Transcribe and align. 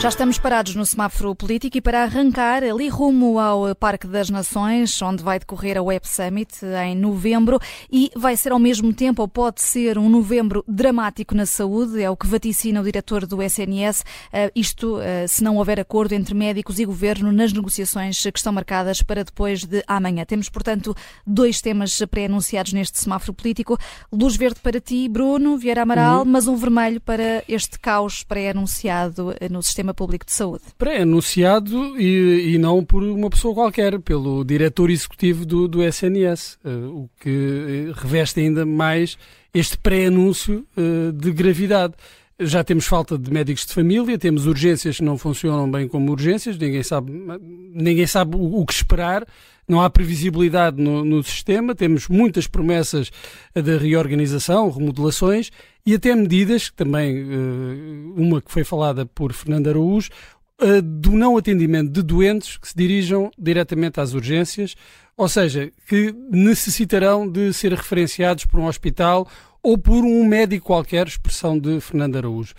Já 0.00 0.08
estamos 0.08 0.38
parados 0.38 0.74
no 0.74 0.86
semáforo 0.86 1.34
político 1.34 1.76
e 1.76 1.80
para 1.82 2.02
arrancar 2.02 2.64
ali 2.64 2.88
rumo 2.88 3.38
ao 3.38 3.74
Parque 3.74 4.06
das 4.06 4.30
Nações, 4.30 5.00
onde 5.02 5.22
vai 5.22 5.38
decorrer 5.38 5.76
a 5.76 5.82
Web 5.82 6.08
Summit 6.08 6.64
em 6.86 6.96
novembro 6.96 7.60
e 7.92 8.10
vai 8.16 8.34
ser 8.34 8.50
ao 8.52 8.58
mesmo 8.58 8.94
tempo, 8.94 9.20
ou 9.20 9.28
pode 9.28 9.60
ser, 9.60 9.98
um 9.98 10.08
novembro 10.08 10.64
dramático 10.66 11.34
na 11.34 11.44
saúde, 11.44 12.02
é 12.02 12.08
o 12.08 12.16
que 12.16 12.26
vaticina 12.26 12.80
o 12.80 12.82
diretor 12.82 13.26
do 13.26 13.42
SNS, 13.42 14.02
eh, 14.32 14.50
isto 14.56 14.98
eh, 15.02 15.26
se 15.26 15.44
não 15.44 15.58
houver 15.58 15.78
acordo 15.78 16.14
entre 16.14 16.34
médicos 16.34 16.78
e 16.78 16.86
governo 16.86 17.30
nas 17.30 17.52
negociações 17.52 18.22
que 18.22 18.38
estão 18.38 18.54
marcadas 18.54 19.02
para 19.02 19.22
depois 19.22 19.64
de 19.66 19.84
amanhã. 19.86 20.24
Temos, 20.24 20.48
portanto, 20.48 20.96
dois 21.26 21.60
temas 21.60 21.98
pré-anunciados 22.10 22.72
neste 22.72 22.98
semáforo 22.98 23.34
político. 23.34 23.76
Luz 24.10 24.34
verde 24.34 24.60
para 24.60 24.80
ti, 24.80 25.10
Bruno 25.10 25.58
Vieira 25.58 25.82
Amaral, 25.82 26.20
uhum. 26.20 26.24
mas 26.24 26.48
um 26.48 26.56
vermelho 26.56 27.02
para 27.02 27.44
este 27.46 27.78
caos 27.78 28.24
pré-anunciado 28.24 29.34
no 29.50 29.62
sistema 29.62 29.89
Sistema 29.90 29.94
Público 29.94 30.24
de 30.24 30.32
Saúde. 30.32 30.62
Pré-anunciado 30.78 31.98
e, 31.98 32.54
e, 32.54 32.58
não 32.58 32.84
por 32.84 33.02
uma 33.02 33.28
pessoa 33.28 33.54
qualquer, 33.54 33.98
pelo 34.00 34.44
diretor 34.44 34.90
executivo 34.90 35.44
do, 35.44 35.68
do 35.68 35.82
SNS, 35.82 36.58
eh, 36.64 36.68
o 36.68 37.08
que 37.20 37.88
eh, 37.88 37.92
reveste 37.94 38.40
ainda 38.40 38.64
mais 38.64 39.18
este 39.52 39.76
pré-anúncio 39.76 40.66
uh, 40.76 41.12
de 41.12 41.32
gravidade. 41.32 41.94
Já 42.38 42.62
temos 42.62 42.86
falta 42.86 43.18
de 43.18 43.30
médicos 43.30 43.66
de 43.66 43.74
família, 43.74 44.16
temos 44.16 44.46
urgências 44.46 44.96
que 44.98 45.04
não 45.04 45.18
funcionam 45.18 45.70
bem 45.70 45.88
como 45.88 46.12
urgências, 46.12 46.56
ninguém 46.56 46.82
sabe, 46.82 47.12
ninguém 47.74 48.06
sabe 48.06 48.36
o, 48.36 48.60
o 48.60 48.64
que 48.64 48.72
esperar, 48.72 49.26
não 49.70 49.80
há 49.80 49.88
previsibilidade 49.88 50.82
no, 50.82 51.04
no, 51.04 51.22
sistema, 51.22 51.74
temos 51.74 52.08
muitas 52.08 52.46
promessas 52.46 53.10
de 53.54 53.78
reorganização, 53.78 54.68
remodelações 54.70 55.50
e 55.86 55.94
até 55.94 56.14
medidas, 56.14 56.70
também 56.74 57.16
eh, 57.18 58.20
uma 58.20 58.42
que 58.42 58.50
foi 58.50 58.64
falada 58.64 59.06
por 59.06 59.32
Fernando 59.32 59.68
Araújo, 59.68 60.10
eh, 60.60 60.80
do 60.80 61.12
não 61.12 61.36
atendimento 61.36 61.90
de 61.90 62.02
doentes 62.02 62.58
que 62.58 62.68
se 62.68 62.76
dirijam 62.76 63.30
diretamente 63.38 64.00
às 64.00 64.12
urgências, 64.12 64.74
ou 65.16 65.28
seja, 65.28 65.72
que 65.86 66.12
necessitarão 66.30 67.30
de 67.30 67.52
ser 67.52 67.72
referenciados 67.72 68.44
por 68.44 68.58
um 68.58 68.66
hospital 68.66 69.28
ou 69.62 69.78
por 69.78 70.04
um 70.04 70.24
médico 70.24 70.66
qualquer, 70.66 71.06
expressão 71.06 71.58
de 71.58 71.80
Fernando 71.80 72.16
Araújo. 72.16 72.54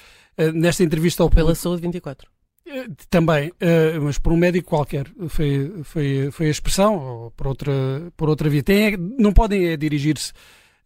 Nesta 0.54 0.84
entrevista 0.84 1.22
ao 1.22 1.30
Pela 1.30 1.54
Saúde 1.54 1.82
24. 1.82 2.31
Uh, 2.72 2.96
também, 3.10 3.50
uh, 3.50 4.02
mas 4.02 4.18
por 4.18 4.32
um 4.32 4.38
médico 4.38 4.70
qualquer, 4.70 5.06
foi, 5.28 5.82
foi, 5.84 6.30
foi 6.32 6.48
a 6.48 6.52
expressão, 6.52 6.96
ou 6.98 7.32
por 7.32 7.48
outra, 7.48 7.74
por 8.16 8.30
outra 8.30 8.50
via. 8.50 8.64
Tem, 8.64 8.98
não 8.98 9.34
podem 9.34 9.68
é, 9.68 9.78
dirigir-se 9.78 10.32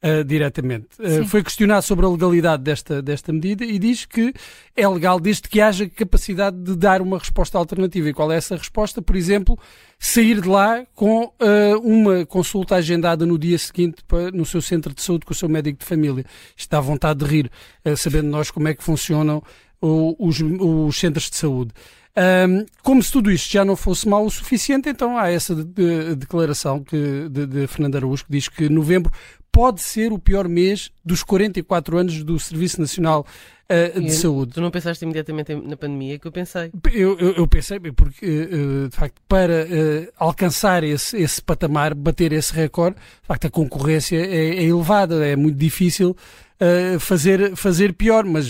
uh, 0.06 0.24
diretamente. 0.24 0.88
Uh, 1.00 1.26
foi 1.26 1.44
questionado 1.44 1.84
sobre 1.84 2.06
a 2.06 2.10
legalidade 2.10 2.64
desta, 2.64 3.02
desta 3.02 3.34
medida 3.34 3.66
e 3.66 3.80
diz 3.80 4.06
que 4.06 4.34
é 4.76 4.88
legal 4.88 5.20
desde 5.20 5.44
que 5.44 5.60
haja 5.60 5.90
capacidade 5.90 6.58
de 6.58 6.76
dar 6.76 7.02
uma 7.02 7.18
resposta 7.18 7.58
alternativa. 7.58 8.10
E 8.10 8.14
qual 8.14 8.32
é 8.32 8.38
essa 8.38 8.56
resposta? 8.56 9.02
Por 9.02 9.16
exemplo, 9.16 9.58
sair 10.00 10.42
de 10.42 10.48
lá 10.48 10.86
com 10.94 11.26
uh, 11.26 11.80
uma 11.84 12.26
consulta 12.26 12.76
agendada 12.76 13.26
no 13.26 13.38
dia 13.38 13.58
seguinte 13.58 14.04
para, 14.08 14.32
no 14.32 14.46
seu 14.46 14.62
centro 14.62 14.94
de 14.94 15.02
saúde 15.02 15.26
com 15.26 15.34
o 15.34 15.36
seu 15.36 15.50
médico 15.50 15.80
de 15.80 15.86
família. 15.86 16.26
Está 16.56 16.78
à 16.78 16.82
vontade 16.82 17.20
de 17.20 17.26
rir, 17.26 17.52
sabendo 17.98 18.30
nós 18.30 18.52
como 18.52 18.68
é 18.68 18.74
que 18.74 18.84
funcionam 18.84 19.42
os, 19.86 20.40
os 20.42 21.00
centros 21.00 21.30
de 21.30 21.38
saúde. 21.38 21.72
Um, 22.18 22.66
como 22.82 23.04
se 23.04 23.12
tudo 23.12 23.30
isto 23.30 23.52
já 23.52 23.66
não 23.66 23.76
fosse 23.76 24.08
mal 24.08 24.26
o 24.26 24.32
suficiente, 24.32 24.88
então 24.88 25.18
há 25.18 25.30
essa 25.30 25.54
de, 25.54 25.66
de, 25.66 26.16
declaração 26.16 26.82
que, 26.82 27.28
de, 27.30 27.46
de 27.46 27.68
Fernando 27.68 27.98
Araújo 27.98 28.26
que 28.26 28.32
diz 28.32 28.48
que 28.48 28.70
novembro 28.70 29.12
pode 29.56 29.82
ser 29.82 30.12
o 30.12 30.20
pior 30.20 30.50
mês 30.50 30.92
dos 31.04 31.24
44 31.24 31.98
anos 31.98 32.24
do 32.26 32.38
Serviço 32.38 32.82
Nacional 32.82 33.26
uh, 33.70 34.02
de 34.02 34.12
Saúde. 34.12 34.52
Tu 34.52 34.60
não 34.60 34.70
pensaste 34.70 35.06
imediatamente 35.06 35.56
na 35.56 35.78
pandemia 35.78 36.20
que 36.20 36.28
eu 36.28 36.32
pensei? 36.32 36.72
Eu, 36.92 37.18
eu, 37.18 37.32
eu 37.36 37.48
pensei, 37.48 37.80
porque 37.80 38.26
uh, 38.26 38.90
de 38.90 38.96
facto, 38.96 39.22
para 39.30 39.64
uh, 39.64 40.12
alcançar 40.18 40.84
esse, 40.84 41.16
esse 41.16 41.42
patamar, 41.42 41.96
bater 41.96 42.34
esse 42.34 42.54
recorde, 42.54 42.98
de 42.98 43.28
facto 43.28 43.48
a 43.48 43.50
concorrência 43.50 44.18
é, 44.18 44.58
é 44.58 44.64
elevada, 44.66 45.26
é 45.26 45.38
muito 45.38 45.58
difícil 45.58 46.18
fazer, 47.00 47.54
fazer 47.58 47.94
pior, 47.94 48.24
mas 48.24 48.48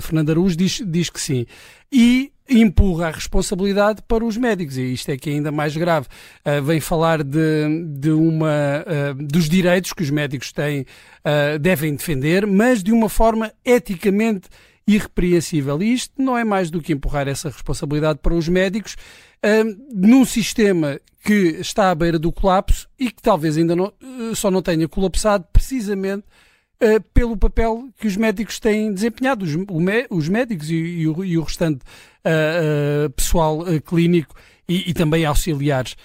Fernando 0.00 0.30
Araújo 0.30 0.56
diz, 0.56 0.80
diz 0.86 1.10
que 1.10 1.20
sim. 1.20 1.44
E 1.90 2.31
empurra 2.48 3.08
a 3.08 3.10
responsabilidade 3.10 4.02
para 4.06 4.24
os 4.24 4.36
médicos 4.36 4.76
e 4.76 4.92
isto 4.92 5.10
é 5.10 5.16
que 5.16 5.30
é 5.30 5.34
ainda 5.34 5.52
mais 5.52 5.76
grave. 5.76 6.06
Uh, 6.44 6.62
vem 6.62 6.80
falar 6.80 7.22
de, 7.22 7.84
de 7.98 8.10
uma, 8.10 8.84
uh, 8.86 9.14
dos 9.14 9.48
direitos 9.48 9.92
que 9.92 10.02
os 10.02 10.10
médicos 10.10 10.52
têm, 10.52 10.82
uh, 10.82 11.58
devem 11.58 11.94
defender, 11.94 12.46
mas 12.46 12.82
de 12.82 12.92
uma 12.92 13.08
forma 13.08 13.52
eticamente 13.64 14.48
irrepreensível. 14.86 15.80
E 15.82 15.94
isto 15.94 16.20
não 16.20 16.36
é 16.36 16.44
mais 16.44 16.70
do 16.70 16.82
que 16.82 16.92
empurrar 16.92 17.28
essa 17.28 17.48
responsabilidade 17.48 18.18
para 18.20 18.34
os 18.34 18.48
médicos 18.48 18.96
num 19.92 20.24
sistema 20.24 21.00
que 21.24 21.56
está 21.60 21.90
à 21.90 21.94
beira 21.96 22.16
do 22.16 22.30
colapso 22.30 22.88
e 22.96 23.10
que 23.10 23.20
talvez 23.20 23.56
ainda 23.56 23.74
não, 23.74 23.92
só 24.36 24.52
não 24.52 24.62
tenha 24.62 24.86
colapsado 24.86 25.44
precisamente 25.52 26.24
uh, 26.82 27.00
pelo 27.14 27.36
papel 27.36 27.88
que 27.98 28.06
os 28.06 28.16
médicos 28.16 28.58
têm 28.58 28.92
desempenhado, 28.92 29.44
os, 29.44 29.52
os 30.10 30.28
médicos 30.28 30.70
e, 30.70 30.74
e, 30.74 31.08
o, 31.08 31.24
e, 31.24 31.38
o, 31.38 31.42
restante 31.42 31.80
uh, 32.26 33.10
pessoal 33.10 33.60
clínico 33.86 34.34
e, 34.68 34.90
e, 34.90 34.94
também 34.94 35.24
auxiliares. 35.24 35.96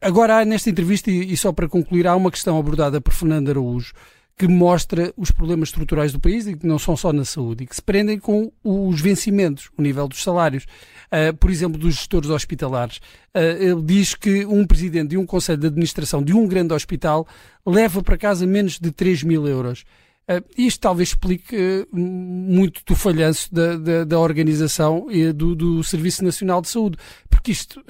agora, 0.00 0.44
nesta 0.44 0.70
entrevista, 0.70 1.10
e 1.10 1.36
só 1.36 1.52
para 1.52 1.68
concluir, 1.68 2.06
há 2.06 2.16
uma 2.16 2.30
questão 2.30 2.58
abordada 2.58 3.00
por 3.00 3.12
Fernando 3.12 3.50
Araújo 3.50 3.92
que 4.40 4.48
mostra 4.48 5.12
os 5.18 5.30
problemas 5.30 5.68
estruturais 5.68 6.14
do 6.14 6.18
país 6.18 6.46
e 6.46 6.56
que 6.56 6.66
não 6.66 6.78
são 6.78 6.96
só 6.96 7.12
na 7.12 7.26
saúde 7.26 7.64
e 7.64 7.66
que 7.66 7.76
se 7.76 7.82
prendem 7.82 8.18
com 8.18 8.50
os 8.64 8.98
vencimentos, 8.98 9.68
o 9.76 9.82
nível 9.82 10.08
dos 10.08 10.22
salários, 10.22 10.64
uh, 10.64 11.36
por 11.36 11.50
exemplo, 11.50 11.78
dos 11.78 11.96
gestores 11.96 12.30
hospitalares. 12.30 13.02
Uh, 13.36 13.60
ele 13.60 13.82
diz 13.82 14.14
que 14.14 14.46
um 14.46 14.66
presidente 14.66 15.10
de 15.10 15.18
um 15.18 15.26
conselho 15.26 15.58
de 15.58 15.66
administração 15.66 16.22
de 16.22 16.32
um 16.32 16.48
grande 16.48 16.72
hospital 16.72 17.28
leva 17.66 18.02
para 18.02 18.16
casa 18.16 18.46
menos 18.46 18.78
de 18.78 18.90
3 18.90 19.24
mil 19.24 19.46
euros. 19.46 19.84
Uh, 20.26 20.42
isto 20.56 20.80
talvez 20.80 21.10
explique 21.10 21.86
muito 21.92 22.80
do 22.86 22.96
falhanço 22.96 23.54
da, 23.54 23.76
da, 23.76 24.04
da 24.04 24.18
organização 24.18 25.06
e 25.10 25.34
do, 25.34 25.54
do, 25.54 25.84
Serviço 25.84 26.24
Nacional 26.24 26.62
de 26.62 26.70
Saúde, 26.70 26.96
porque 27.28 27.52
isto 27.52 27.84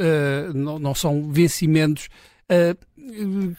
não, 0.53 0.81
não, 0.81 0.97
são 0.97 1.31
vencimentos 1.31 2.09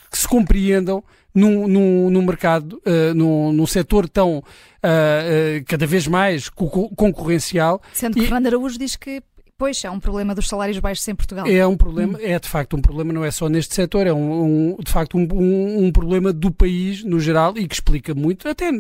que 0.10 0.18
se 0.18 0.28
compreendam 0.28 1.04
num, 1.34 1.68
num, 1.68 2.10
num 2.10 2.22
mercado, 2.22 2.82
uh, 2.86 3.14
num, 3.16 3.52
num 3.54 3.66
setor 3.66 4.08
tão 4.08 4.40
uh, 4.40 5.66
cada 5.66 5.88
vez 5.88 6.08
mais 6.08 6.50
concorrencial. 6.50 7.82
Sendo 7.94 8.16
que 8.16 8.22
e... 8.22 8.24
Fernando 8.24 8.48
Araújo 8.48 8.78
diz 8.78 8.96
que 8.96 9.24
Pois, 9.58 9.86
é 9.86 9.92
um 9.92 10.00
problema 10.00 10.34
dos 10.34 10.48
salários 10.48 10.80
baixos 10.80 11.08
em 11.08 11.14
Portugal. 11.14 11.46
É 11.46 11.68
um 11.68 11.78
problema, 11.78 12.20
é 12.20 12.40
de 12.40 12.50
facto 12.50 12.76
um 12.76 12.82
problema, 12.82 13.14
não 13.14 13.24
é 13.24 13.30
só 13.30 13.48
neste 13.48 13.76
setor, 13.76 14.08
é 14.08 14.12
um, 14.12 14.74
um 14.74 14.78
de 14.84 14.92
facto 14.92 15.16
um, 15.16 15.28
um, 15.32 15.86
um, 15.86 15.92
problema 15.92 16.34
do 16.34 16.50
país 16.50 17.04
no 17.04 17.20
geral 17.20 17.56
e 17.56 17.68
que 17.68 17.76
explica 17.76 18.16
muito, 18.16 18.50
até 18.50 18.72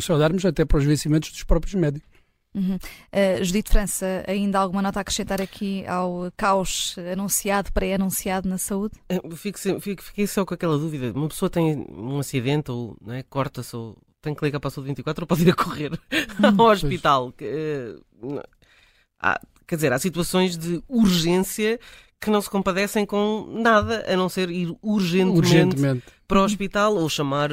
se 0.00 0.10
olharmos 0.10 0.46
até 0.46 0.64
para 0.64 0.78
os 0.78 0.84
vencimentos 0.86 1.30
dos 1.30 1.44
próprios 1.44 1.74
médicos. 1.74 2.08
Uhum. 2.54 2.76
Uh, 2.76 3.44
Judite 3.44 3.70
França, 3.70 4.24
ainda 4.26 4.58
alguma 4.58 4.82
nota 4.82 4.98
a 4.98 5.02
acrescentar 5.02 5.40
aqui 5.40 5.86
ao 5.86 6.32
caos 6.36 6.96
anunciado, 7.12 7.72
pré-anunciado 7.72 8.48
na 8.48 8.58
saúde? 8.58 8.94
Uh, 9.10 9.36
fico, 9.36 9.58
fico, 9.80 10.02
fiquei 10.02 10.26
só 10.26 10.44
com 10.44 10.54
aquela 10.54 10.76
dúvida. 10.76 11.12
Uma 11.16 11.28
pessoa 11.28 11.48
tem 11.48 11.86
um 11.90 12.18
acidente 12.18 12.70
ou 12.70 12.96
é, 13.08 13.22
corta-se 13.22 13.74
ou 13.76 13.96
tem 14.20 14.34
que 14.34 14.44
ligar 14.44 14.60
para 14.60 14.68
a 14.68 14.70
saúde 14.70 14.88
24 14.88 15.22
ou 15.22 15.26
pode 15.26 15.42
ir 15.42 15.50
a 15.50 15.54
correr 15.54 15.92
ao 16.58 16.66
hospital. 16.66 17.28
Uh, 17.28 18.42
há, 19.20 19.40
quer 19.66 19.76
dizer, 19.76 19.92
há 19.92 19.98
situações 19.98 20.56
de 20.58 20.82
urgência 20.88 21.78
que 22.20 22.30
não 22.30 22.42
se 22.42 22.50
compadecem 22.50 23.06
com 23.06 23.46
nada 23.62 24.04
a 24.06 24.16
não 24.16 24.28
ser 24.28 24.50
ir 24.50 24.76
urgentemente, 24.82 25.38
urgentemente. 25.38 26.04
para 26.28 26.40
o 26.40 26.44
hospital 26.44 26.96
ou 26.96 27.08
chamar 27.08 27.50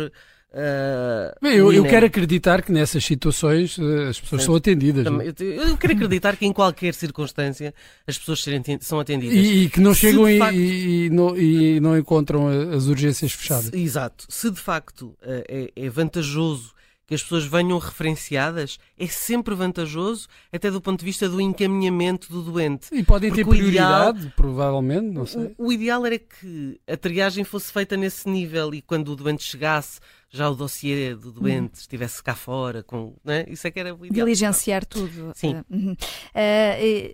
Uh, 0.58 1.46
eu, 1.46 1.72
eu, 1.72 1.84
quero 1.84 2.08
acreditar 2.08 2.64
que 2.64 2.72
nessas 2.72 3.06
situações 3.06 3.78
uh, 3.78 4.08
as 4.10 4.20
pessoas 4.20 4.42
Sim. 4.42 4.46
são 4.48 4.56
atendidas. 4.56 5.04
Também, 5.04 5.28
eu, 5.28 5.46
eu, 5.54 5.78
quero 5.78 5.94
acreditar 5.94 6.36
que 6.36 6.48
em 6.48 6.52
qualquer 6.52 6.96
circunstância 6.96 7.76
as 8.08 8.18
pessoas 8.18 8.44
são 8.82 9.00
atendidas. 9.00 9.38
E, 9.38 9.66
e 9.66 9.70
que 9.70 9.80
não 9.80 9.94
chegam 9.94 10.28
e, 10.28 10.40
facto... 10.40 10.56
e, 10.56 11.12
não, 11.12 11.38
e, 11.38 11.80
não, 11.80 11.96
encontram 11.96 12.48
as 12.74 12.88
urgências 12.88 13.34
fechadas. 13.34 13.66
Se, 13.66 13.78
exato. 13.80 14.26
Se 14.28 14.50
de 14.50 14.60
facto 14.60 15.16
uh, 15.22 15.44
é, 15.48 15.72
é 15.76 15.90
vantajoso 15.90 16.74
que 17.08 17.16
as 17.16 17.24
pessoas 17.24 17.46
venham 17.46 17.80
referenciadas 17.80 18.78
é 19.00 19.08
sempre 19.08 19.56
vantajoso, 19.56 20.28
até 20.52 20.70
do 20.70 20.82
ponto 20.82 21.00
de 21.00 21.06
vista 21.06 21.30
do 21.30 21.40
encaminhamento 21.40 22.30
do 22.30 22.42
doente. 22.44 22.90
E 22.92 23.02
podem 23.02 23.32
ter 23.32 23.46
prioridade, 23.48 24.20
ideal, 24.20 24.34
provavelmente, 24.36 25.08
não 25.08 25.26
sei. 25.26 25.56
O, 25.58 25.68
o, 25.68 25.72
ideal 25.72 26.06
era 26.06 26.20
que 26.20 26.80
a 26.86 26.98
triagem 26.98 27.46
fosse 27.46 27.72
feita 27.72 27.96
nesse 27.96 28.28
nível 28.30 28.74
e 28.76 28.82
quando 28.82 29.08
o 29.14 29.16
doente 29.16 29.42
chegasse, 29.42 30.02
já 30.30 30.50
o 30.50 30.56
dossiê 30.56 31.16
do 31.16 31.32
doente 31.32 31.76
hum. 31.76 31.80
estivesse 31.80 32.22
cá 32.22 32.36
fora, 32.36 32.84
com, 32.84 33.16
né? 33.24 33.46
isso 33.48 33.66
é 33.66 33.72
que 33.72 33.80
era 33.80 33.96
o 33.96 34.06
ideal. 34.06 34.26
Diligenciar 34.26 34.86
tudo. 34.86 35.32
Sim. 35.34 35.64
Uh, 35.72 35.92
uh, 35.94 35.96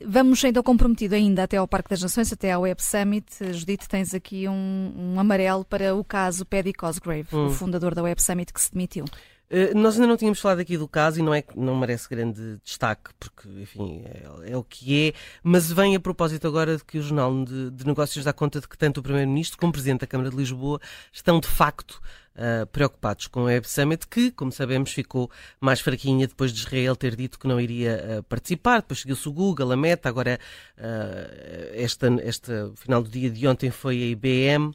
vamos 0.08 0.44
então 0.44 0.64
comprometido 0.64 1.14
ainda 1.14 1.44
até 1.44 1.58
ao 1.58 1.68
Parque 1.68 1.92
das 1.92 2.02
Nações, 2.02 2.34
até 2.34 2.52
ao 2.52 2.64
Web 2.64 2.82
Summit. 2.82 3.54
Judite, 3.54 3.88
tens 3.88 4.16
aqui 4.16 4.48
um, 4.50 4.94
um 4.96 5.20
amarelo 5.20 5.64
para 5.64 5.94
o 5.94 6.04
caso 6.04 6.44
Paddy 6.44 6.74
Cosgrave, 6.74 7.28
hum. 7.32 7.46
o 7.46 7.50
fundador 7.52 7.94
da 7.94 8.02
Web 8.02 8.20
Summit 8.20 8.52
que 8.52 8.60
se 8.60 8.72
demitiu. 8.72 9.06
Uh, 9.50 9.78
nós 9.78 9.96
ainda 9.96 10.08
não 10.08 10.18
tínhamos 10.18 10.40
falado 10.40 10.60
aqui 10.60 10.78
do 10.78 10.88
caso 10.88 11.20
e 11.20 11.24
não 11.24 11.34
é 11.34 11.44
não 11.56 11.76
merece 11.76 12.10
grande 12.10 12.58
destaque, 12.64 13.12
porque, 13.20 13.48
enfim, 13.62 14.04
é, 14.06 14.52
é, 14.52 14.58
o 14.58 14.64
que 14.64 15.10
é, 15.10 15.14
mas 15.44 15.72
vem 15.72 15.96
a 15.96 16.00
propósito 16.00 16.48
agora 16.48 16.78
de 16.78 16.84
que 16.84 16.98
o 16.98 17.02
Jornal 17.02 17.44
de, 17.46 17.70
de 17.72 17.86
Negócios 17.86 18.26
dá 18.26 18.34
conta 18.34 18.60
de 18.60 18.68
que 18.68 18.78
tanto 18.78 19.00
o 19.00 19.04
Primeiro-Ministro 19.04 19.58
como 19.58 19.70
o 19.70 19.74
Presidente 19.74 20.02
da 20.02 20.08
Câmara 20.08 20.30
de 20.30 20.36
Lisboa 20.36 20.80
estão, 21.12 21.40
de 21.40 21.48
facto, 21.48 22.02
uh, 22.36 22.66
preocupados 22.68 23.28
com 23.28 23.42
a 23.42 23.44
Web 23.44 23.68
Summit, 23.68 24.08
que, 24.08 24.32
como 24.32 24.52
sabemos, 24.52 24.92
ficou 24.92 25.30
mais 25.60 25.80
fraquinha 25.80 26.28
depois 26.28 26.52
de 26.52 26.60
Israel 26.60 26.96
ter 26.96 27.16
dito 27.16 27.40
que 27.40 27.48
não 27.48 27.60
iria 27.60 28.20
uh, 28.20 28.24
participar. 28.24 28.82
Depois 28.82 29.02
seguiu-se 29.02 29.28
o 29.28 29.34
Google, 29.34 29.72
a 29.72 29.78
Meta, 29.78 30.10
agora, 30.10 30.40
uh, 30.78 31.72
esta, 31.74 32.08
esta 32.22 32.72
final 32.76 33.04
do 33.04 33.10
dia 33.10 33.30
de 33.30 33.48
ontem 33.48 33.72
foi 33.72 34.02
a 34.02 34.06
IBM. 34.08 34.74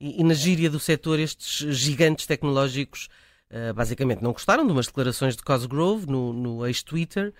E, 0.00 0.20
e 0.20 0.24
na 0.24 0.34
gíria 0.34 0.70
do 0.70 0.80
setor, 0.80 1.18
estes 1.18 1.76
gigantes 1.76 2.26
tecnológicos 2.26 3.08
basicamente 3.74 4.22
não 4.22 4.32
gostaram 4.32 4.64
de 4.64 4.72
umas 4.72 4.86
declarações 4.86 5.36
de 5.36 5.42
Cosgrove 5.42 6.06
no, 6.06 6.32
no 6.32 6.66
ex-Twitter. 6.66 7.34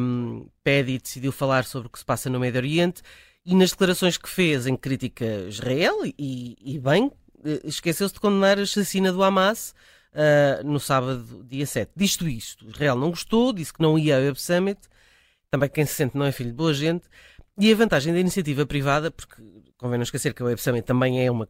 Um, 0.00 0.48
Paddy 0.64 0.98
decidiu 0.98 1.32
falar 1.32 1.64
sobre 1.64 1.88
o 1.88 1.90
que 1.90 1.98
se 1.98 2.04
passa 2.04 2.28
no 2.30 2.38
Médio 2.38 2.58
Oriente 2.58 3.02
e 3.46 3.54
nas 3.54 3.70
declarações 3.70 4.18
que 4.18 4.28
fez 4.28 4.66
em 4.66 4.76
crítica 4.76 5.24
a 5.24 5.48
Israel, 5.48 6.04
e, 6.04 6.56
e 6.60 6.78
bem, 6.80 7.12
eh, 7.44 7.60
esqueceu-se 7.64 8.12
de 8.12 8.18
condenar 8.18 8.58
a 8.58 8.66
chacina 8.66 9.12
do 9.12 9.22
Hamas 9.22 9.72
uh, 10.12 10.66
no 10.66 10.80
sábado, 10.80 11.44
dia 11.48 11.64
7. 11.64 11.92
Disto 11.94 12.28
isto, 12.28 12.68
Israel 12.68 12.96
não 12.96 13.10
gostou, 13.10 13.52
disse 13.52 13.72
que 13.72 13.80
não 13.80 13.96
ia 13.96 14.16
ao 14.16 14.22
Web 14.22 14.40
Summit, 14.40 14.80
também 15.48 15.68
quem 15.68 15.86
se 15.86 15.94
sente 15.94 16.16
não 16.16 16.26
é 16.26 16.32
filho 16.32 16.50
de 16.50 16.56
boa 16.56 16.74
gente, 16.74 17.06
e 17.56 17.72
a 17.72 17.76
vantagem 17.76 18.12
da 18.12 18.18
iniciativa 18.18 18.66
privada, 18.66 19.12
porque 19.12 19.40
convém 19.78 19.96
não 19.96 20.02
esquecer 20.02 20.34
que 20.34 20.42
a 20.42 20.46
Web 20.46 20.60
Summit 20.60 20.84
também 20.84 21.24
é 21.24 21.30
uma, 21.30 21.48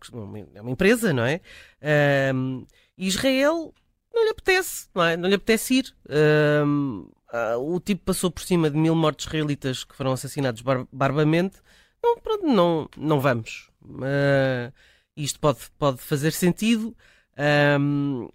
é 0.54 0.60
uma 0.60 0.70
empresa, 0.70 1.14
não 1.14 1.24
é? 1.24 1.40
Uh, 1.80 2.66
Israel 2.98 3.72
não 4.16 4.24
lhe 4.24 4.30
apetece, 4.30 4.88
não, 4.94 5.04
é? 5.04 5.16
não 5.16 5.28
lhe 5.28 5.34
apetece 5.34 5.74
ir. 5.74 5.94
Uh, 6.06 7.10
o 7.60 7.78
tipo 7.80 8.04
passou 8.04 8.30
por 8.30 8.42
cima 8.42 8.70
de 8.70 8.78
mil 8.78 8.94
mortos 8.94 9.26
israelitas 9.26 9.84
que 9.84 9.94
foram 9.94 10.12
assassinados 10.12 10.62
bar 10.62 10.86
barbamente. 10.90 11.58
Não, 12.02 12.18
pronto, 12.18 12.46
não, 12.46 12.88
não 12.96 13.20
vamos. 13.20 13.68
Uh, 13.84 14.72
isto 15.16 15.38
pode, 15.38 15.58
pode 15.78 15.98
fazer 15.98 16.32
sentido, 16.32 16.96
um, 17.80 18.28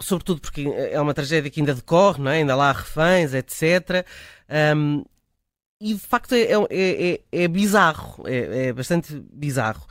sobretudo 0.00 0.40
porque 0.40 0.62
é 0.62 1.00
uma 1.00 1.14
tragédia 1.14 1.50
que 1.50 1.60
ainda 1.60 1.74
decorre, 1.74 2.20
não 2.22 2.30
é? 2.30 2.36
ainda 2.36 2.54
lá 2.54 2.70
há 2.70 2.72
reféns, 2.72 3.34
etc. 3.34 4.06
Um, 4.76 5.04
e 5.80 5.94
de 5.94 6.00
facto 6.00 6.34
é, 6.34 6.52
é, 6.70 7.12
é, 7.12 7.20
é 7.32 7.48
bizarro, 7.48 8.26
é, 8.26 8.68
é, 8.68 8.72
bastante 8.72 9.14
bizarro. 9.32 9.86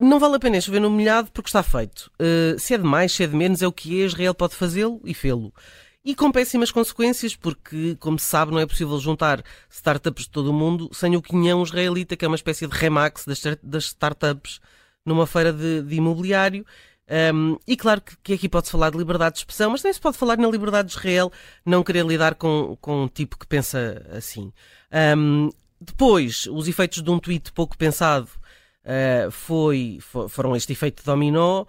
Não 0.00 0.20
vale 0.20 0.36
a 0.36 0.38
pena 0.38 0.60
chover 0.60 0.80
no 0.80 0.90
molhado 0.90 1.30
porque 1.32 1.48
está 1.48 1.62
feito. 1.62 2.10
Uh, 2.20 2.56
se 2.58 2.72
é 2.72 2.78
de 2.78 2.84
mais, 2.84 3.12
se 3.12 3.24
é 3.24 3.26
de 3.26 3.34
menos, 3.34 3.62
é 3.62 3.66
o 3.66 3.72
que 3.72 4.00
é, 4.00 4.06
Israel 4.06 4.32
pode 4.32 4.54
fazê-lo 4.54 5.00
e 5.04 5.12
fê-lo. 5.12 5.52
E 6.04 6.14
com 6.14 6.30
péssimas 6.30 6.70
consequências, 6.70 7.34
porque, 7.34 7.96
como 7.96 8.16
se 8.16 8.26
sabe, 8.26 8.52
não 8.52 8.60
é 8.60 8.66
possível 8.66 8.96
juntar 9.00 9.42
startups 9.68 10.24
de 10.24 10.30
todo 10.30 10.50
o 10.50 10.52
mundo 10.52 10.88
sem 10.92 11.16
o 11.16 11.22
quinhão 11.22 11.64
israelita, 11.64 12.16
que 12.16 12.24
é 12.24 12.28
uma 12.28 12.36
espécie 12.36 12.66
de 12.66 12.74
remax 12.76 13.24
das, 13.24 13.42
das 13.60 13.84
startups 13.86 14.60
numa 15.04 15.26
feira 15.26 15.52
de, 15.52 15.82
de 15.82 15.96
imobiliário. 15.96 16.64
Um, 17.34 17.58
e 17.66 17.76
claro 17.76 18.00
que, 18.00 18.16
que, 18.22 18.32
aqui 18.34 18.48
pode-se 18.48 18.70
falar 18.70 18.90
de 18.90 18.98
liberdade 18.98 19.34
de 19.34 19.38
expressão, 19.40 19.70
mas 19.70 19.82
também 19.82 19.94
se 19.94 20.00
pode 20.00 20.16
falar 20.16 20.36
na 20.38 20.48
liberdade 20.48 20.88
de 20.88 20.94
Israel 20.94 21.32
não 21.64 21.82
querer 21.82 22.06
lidar 22.06 22.36
com, 22.36 22.76
com 22.80 23.04
um 23.04 23.08
tipo 23.08 23.36
que 23.36 23.46
pensa 23.46 24.06
assim. 24.12 24.52
Um, 25.16 25.50
depois, 25.80 26.46
os 26.46 26.68
efeitos 26.68 27.02
de 27.02 27.10
um 27.10 27.18
tweet 27.18 27.52
pouco 27.52 27.76
pensado 27.76 28.28
uh, 28.88 29.30
foi, 29.30 29.98
for, 30.00 30.28
foram 30.28 30.56
este 30.56 30.72
efeito 30.72 31.04
dominó, 31.04 31.62
uh, 31.62 31.66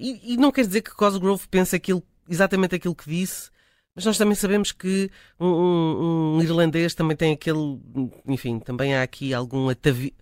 e, 0.00 0.34
e, 0.34 0.36
não 0.36 0.52
quer 0.52 0.66
dizer 0.66 0.82
que 0.82 0.94
Cosgrove 0.94 1.48
pense 1.48 1.74
aquilo, 1.74 2.02
exatamente 2.28 2.74
aquilo 2.74 2.94
que 2.94 3.08
disse, 3.08 3.50
mas 3.94 4.04
nós 4.04 4.18
também 4.18 4.34
sabemos 4.34 4.72
que 4.72 5.10
um, 5.40 5.46
um, 5.46 6.36
um 6.36 6.42
irlandês 6.42 6.94
também 6.94 7.16
tem 7.16 7.32
aquele, 7.32 7.80
enfim, 8.26 8.58
também 8.58 8.94
há 8.94 9.02
aqui 9.02 9.34
algum 9.34 9.68
atavi 9.68 10.14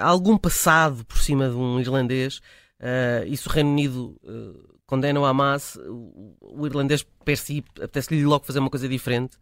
algum 0.00 0.36
passado 0.36 1.04
por 1.04 1.18
cima 1.18 1.48
de 1.48 1.54
um 1.54 1.80
irlandês. 1.80 2.38
Uh, 2.80 3.26
isso 3.26 3.48
o 3.48 3.52
Reino 3.52 3.70
Unido 3.70 4.16
uh, 4.22 4.78
condena 4.86 5.20
o 5.20 5.24
Hamas, 5.24 5.76
o, 5.76 6.36
o 6.40 6.66
irlandês 6.66 7.04
per 7.24 7.36
si 7.36 7.64
apetece-lhe 7.76 8.24
logo 8.24 8.44
fazer 8.44 8.58
uma 8.58 8.70
coisa 8.70 8.88
diferente. 8.88 9.36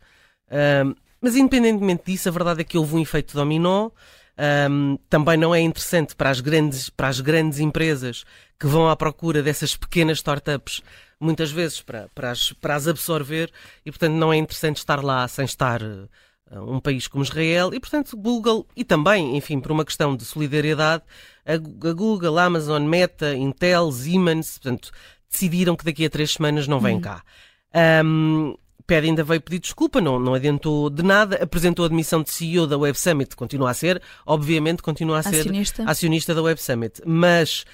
Uh, 0.46 0.94
mas 1.20 1.36
independentemente 1.36 2.04
disso, 2.06 2.28
a 2.28 2.32
verdade 2.32 2.60
é 2.62 2.64
que 2.64 2.78
houve 2.78 2.94
um 2.94 3.00
efeito 3.00 3.36
dominó. 3.36 3.90
Um, 4.40 4.96
também 5.10 5.36
não 5.36 5.54
é 5.54 5.60
interessante 5.60 6.16
para 6.16 6.30
as, 6.30 6.40
grandes, 6.40 6.88
para 6.88 7.08
as 7.08 7.20
grandes 7.20 7.58
empresas 7.58 8.24
que 8.58 8.66
vão 8.66 8.88
à 8.88 8.96
procura 8.96 9.42
dessas 9.42 9.76
pequenas 9.76 10.18
startups, 10.18 10.80
muitas 11.20 11.50
vezes 11.50 11.82
para, 11.82 12.08
para, 12.14 12.30
as, 12.30 12.50
para 12.52 12.74
as 12.74 12.88
absorver, 12.88 13.50
e 13.84 13.90
portanto 13.90 14.14
não 14.14 14.32
é 14.32 14.36
interessante 14.36 14.78
estar 14.78 15.04
lá 15.04 15.28
sem 15.28 15.44
estar 15.44 15.82
um 16.52 16.80
país 16.80 17.06
como 17.06 17.22
Israel, 17.22 17.72
e 17.74 17.78
portanto 17.78 18.16
Google, 18.16 18.66
e 18.74 18.82
também, 18.82 19.36
enfim, 19.36 19.60
por 19.60 19.72
uma 19.72 19.84
questão 19.84 20.16
de 20.16 20.24
solidariedade, 20.24 21.04
a, 21.44 21.56
Google, 21.56 22.38
a 22.38 22.44
Amazon, 22.44 22.82
Meta, 22.84 23.34
Intel, 23.34 23.92
Siemens, 23.92 24.58
portanto, 24.58 24.90
decidiram 25.30 25.76
que 25.76 25.84
daqui 25.84 26.04
a 26.06 26.10
três 26.10 26.32
semanas 26.32 26.66
não 26.66 26.80
vêm 26.80 26.96
hum. 26.96 27.00
cá. 27.00 27.22
Um, 28.04 28.56
Pede 28.90 29.06
ainda 29.06 29.22
veio 29.22 29.40
pedir 29.40 29.60
desculpa, 29.60 30.00
não, 30.00 30.18
não 30.18 30.34
adiantou 30.34 30.90
de 30.90 31.00
nada, 31.04 31.36
apresentou 31.36 31.84
a 31.84 31.86
admissão 31.86 32.24
de 32.24 32.30
CEO 32.32 32.66
da 32.66 32.76
Web 32.76 32.98
Summit, 32.98 33.36
continua 33.36 33.70
a 33.70 33.74
ser, 33.74 34.02
obviamente 34.26 34.82
continua 34.82 35.18
a 35.18 35.22
ser 35.22 35.42
acionista, 35.42 35.84
acionista 35.86 36.34
da 36.34 36.42
Web 36.42 36.60
Summit, 36.60 37.00
mas 37.06 37.64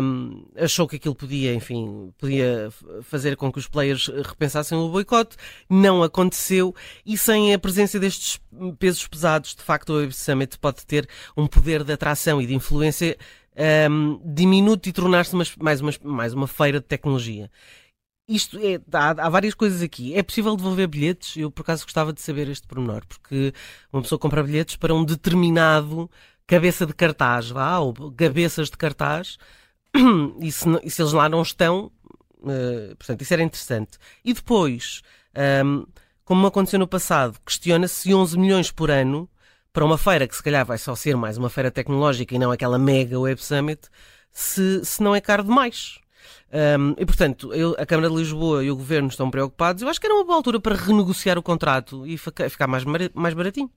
um, 0.00 0.46
achou 0.56 0.86
que 0.86 0.94
aquilo 0.94 1.16
podia, 1.16 1.52
enfim, 1.52 2.12
podia 2.16 2.72
fazer 3.02 3.34
com 3.34 3.50
que 3.50 3.58
os 3.58 3.66
players 3.66 4.06
repensassem 4.24 4.78
o 4.78 4.88
boicote, 4.88 5.36
não 5.68 6.00
aconteceu 6.00 6.72
e 7.04 7.18
sem 7.18 7.52
a 7.52 7.58
presença 7.58 7.98
destes 7.98 8.38
pesos 8.78 9.04
pesados, 9.08 9.56
de 9.56 9.62
facto 9.64 9.92
a 9.92 9.96
Web 9.96 10.12
Summit 10.12 10.60
pode 10.60 10.86
ter 10.86 11.08
um 11.36 11.48
poder 11.48 11.82
de 11.82 11.92
atração 11.92 12.40
e 12.40 12.46
de 12.46 12.54
influência 12.54 13.18
um, 13.90 14.20
diminuto 14.24 14.88
e 14.88 14.92
tornar-se 14.92 15.34
mais 15.58 15.80
uma, 15.80 15.92
mais 16.04 16.32
uma 16.32 16.46
feira 16.46 16.78
de 16.78 16.86
tecnologia 16.86 17.50
isto 18.34 18.58
é, 18.58 18.80
há, 18.92 19.10
há, 19.10 19.28
várias 19.28 19.54
coisas 19.54 19.82
aqui. 19.82 20.14
É 20.14 20.22
possível 20.22 20.56
devolver 20.56 20.88
bilhetes? 20.88 21.36
Eu, 21.36 21.50
por 21.50 21.62
acaso, 21.62 21.84
gostava 21.84 22.12
de 22.12 22.20
saber 22.20 22.48
este 22.48 22.66
pormenor, 22.66 23.02
porque 23.06 23.52
uma 23.92 24.02
pessoa 24.02 24.18
compra 24.18 24.42
bilhetes 24.42 24.76
para 24.76 24.94
um 24.94 25.04
determinado 25.04 26.10
cabeça 26.46 26.86
de 26.86 26.92
cartaz, 26.92 27.50
vá, 27.50 27.78
ou 27.78 27.94
cabeças 28.12 28.70
de 28.70 28.76
cartaz, 28.76 29.38
e 30.40 30.52
se, 30.52 30.68
e 30.82 30.90
se 30.90 31.02
eles 31.02 31.12
lá 31.12 31.28
não 31.28 31.42
estão, 31.42 31.90
uh, 32.40 32.96
portanto, 32.96 33.22
isso 33.22 33.32
era 33.32 33.42
interessante. 33.42 33.98
E 34.24 34.34
depois, 34.34 35.02
um, 35.34 35.40
ehm, 35.40 35.86
como 36.24 36.46
aconteceu 36.46 36.78
no 36.78 36.86
passado, 36.86 37.38
questiona-se 37.46 37.94
se 38.02 38.14
11 38.14 38.38
milhões 38.38 38.70
por 38.70 38.90
ano 38.90 39.28
para 39.72 39.84
uma 39.84 39.96
feira 39.96 40.28
que 40.28 40.36
se 40.36 40.42
calhar 40.42 40.66
vai 40.66 40.78
só 40.78 40.94
ser 40.94 41.16
mais 41.16 41.38
uma 41.38 41.48
feira 41.48 41.70
tecnológica 41.70 42.34
e 42.34 42.38
não 42.38 42.50
aquela 42.50 42.78
mega 42.78 43.18
Web 43.18 43.42
Summit, 43.42 43.88
se, 44.30 44.84
se 44.84 45.02
não 45.02 45.14
é 45.14 45.20
caro 45.20 45.44
demais. 45.44 46.01
Um, 46.52 46.94
e, 46.98 47.06
portanto, 47.06 47.52
eu, 47.52 47.74
a 47.78 47.86
Câmara 47.86 48.08
de 48.08 48.16
Lisboa 48.16 48.64
e 48.64 48.70
o 48.70 48.76
Governo 48.76 49.08
estão 49.08 49.30
preocupados. 49.30 49.82
Eu 49.82 49.88
acho 49.88 50.00
que 50.00 50.06
era 50.06 50.14
uma 50.14 50.24
boa 50.24 50.36
altura 50.36 50.60
para 50.60 50.74
renegociar 50.74 51.38
o 51.38 51.42
contrato 51.42 52.06
e 52.06 52.16
ficar 52.16 52.66
mais, 52.66 52.84
mais 52.84 53.34
baratinho. 53.34 53.70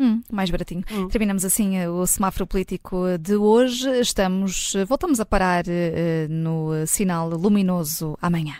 Hum, 0.00 0.22
mais 0.32 0.48
baratinho. 0.48 0.82
Hum. 0.90 1.08
Terminamos 1.08 1.44
assim 1.44 1.76
eh, 1.76 1.88
o 1.88 2.06
semáforo 2.06 2.46
político 2.46 3.18
de 3.20 3.36
hoje. 3.36 4.00
Estamos, 4.00 4.72
voltamos 4.88 5.20
a 5.20 5.26
parar 5.26 5.64
uh, 5.66 6.28
no 6.30 6.86
sinal 6.86 7.28
luminoso 7.28 8.16
amanhã. 8.22 8.54